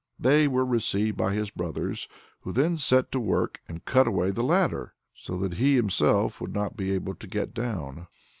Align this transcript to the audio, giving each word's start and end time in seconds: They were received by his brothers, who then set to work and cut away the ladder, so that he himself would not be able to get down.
They 0.17 0.47
were 0.47 0.65
received 0.65 1.15
by 1.15 1.35
his 1.35 1.51
brothers, 1.51 2.07
who 2.39 2.51
then 2.51 2.75
set 2.77 3.11
to 3.11 3.19
work 3.19 3.59
and 3.67 3.85
cut 3.85 4.07
away 4.07 4.31
the 4.31 4.41
ladder, 4.43 4.95
so 5.13 5.37
that 5.37 5.59
he 5.59 5.75
himself 5.75 6.41
would 6.41 6.55
not 6.55 6.75
be 6.75 6.91
able 6.91 7.13
to 7.13 7.27
get 7.27 7.53
down. 7.53 8.07